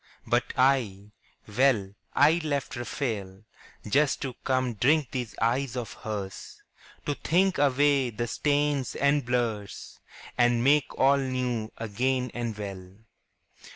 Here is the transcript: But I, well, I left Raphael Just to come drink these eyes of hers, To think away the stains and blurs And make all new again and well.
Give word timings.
But 0.25 0.45
I, 0.57 1.11
well, 1.47 1.93
I 2.15 2.41
left 2.43 2.75
Raphael 2.75 3.43
Just 3.87 4.19
to 4.23 4.33
come 4.43 4.73
drink 4.73 5.11
these 5.11 5.35
eyes 5.39 5.77
of 5.77 5.93
hers, 5.93 6.63
To 7.05 7.13
think 7.13 7.59
away 7.59 8.09
the 8.09 8.25
stains 8.25 8.95
and 8.95 9.23
blurs 9.23 9.99
And 10.39 10.63
make 10.63 10.97
all 10.97 11.17
new 11.19 11.71
again 11.77 12.31
and 12.33 12.57
well. 12.57 12.95